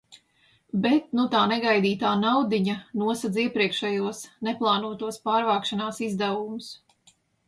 Bet 0.83 1.09
nu 1.17 1.25
tā 1.33 1.41
negaidītā 1.49 2.13
naudiņa 2.21 2.77
nosedz 3.01 3.37
iepriekšējos 3.43 4.21
neplānotos 4.47 5.21
pārvākšanās 5.29 6.01
izdevumus. 6.09 6.71